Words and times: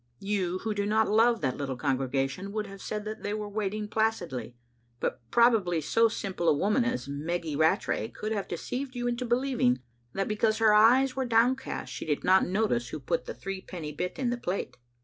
You, 0.17 0.57
who 0.63 0.73
do 0.73 0.87
not 0.87 1.07
love 1.11 1.41
that 1.41 1.57
little 1.57 1.75
congregation, 1.75 2.51
would 2.53 2.65
have 2.65 2.81
said 2.81 3.05
that 3.05 3.21
they 3.21 3.35
were 3.35 3.47
waiting 3.47 3.87
placidly. 3.87 4.55
But 4.99 5.21
prob 5.29 5.53
ably 5.53 5.79
so 5.79 6.07
simple 6.07 6.49
a 6.49 6.57
woman 6.57 6.83
as 6.83 7.07
Meggy 7.07 7.55
Rattray 7.55 8.07
could 8.07 8.31
have 8.31 8.47
deceived 8.47 8.95
you 8.95 9.05
into 9.07 9.25
believing 9.27 9.83
that 10.13 10.27
because 10.27 10.57
her 10.57 10.73
eyes 10.73 11.15
were 11.15 11.25
downcast 11.25 11.93
she 11.93 12.07
did 12.07 12.23
not 12.23 12.47
notice 12.47 12.87
who 12.89 12.99
put 12.99 13.25
the 13.25 13.35
three 13.35 13.61
penny 13.61 13.91
bit 13.91 14.17
in 14.17 14.31
the 14.31 14.37
plate. 14.37 14.75